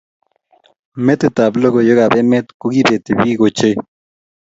metitab 1.05 1.53
logoiywekab 1.61 2.13
emet 2.21 2.45
kogibeti 2.59 3.11
biik 3.19 3.39
ochei 3.47 3.75